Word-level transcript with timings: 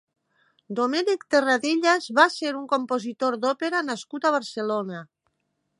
Domènec 0.77 1.25
Terradellas 1.35 2.09
va 2.21 2.25
ser 2.37 2.55
un 2.61 2.65
compositor 2.73 3.39
d'òpera 3.45 3.87
nascut 3.93 4.25
a 4.31 4.35
Barcelona. 4.39 5.07